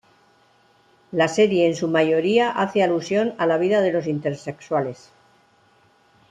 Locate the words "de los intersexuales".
3.81-5.11